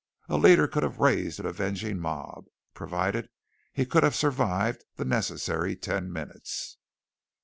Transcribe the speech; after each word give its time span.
A 0.27 0.35
leader 0.35 0.67
could 0.67 0.81
have 0.81 0.97
raised 0.97 1.39
an 1.39 1.45
avenging 1.45 1.99
mob 1.99 2.45
provided 2.73 3.29
he 3.71 3.85
could 3.85 4.01
have 4.01 4.15
survived 4.15 4.83
the 4.95 5.05
necessary 5.05 5.75
ten 5.75 6.11
minutes! 6.11 6.77